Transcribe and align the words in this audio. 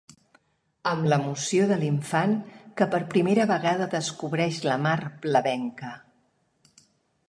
Amb 0.91 1.09
l’emoció 1.13 1.67
de 1.73 1.77
l’infant 1.83 2.33
que 2.81 2.89
per 2.95 3.03
primera 3.13 3.47
vegada 3.55 3.91
descobreix 3.95 4.61
la 4.73 4.83
mar 4.89 4.99
blavenca. 5.29 5.97